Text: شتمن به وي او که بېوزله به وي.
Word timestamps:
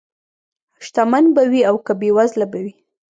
شتمن 0.85 1.25
به 1.35 1.43
وي 1.51 1.61
او 1.69 1.75
که 1.85 1.93
بېوزله 1.99 2.45
به 2.51 2.59
وي. 2.65 2.73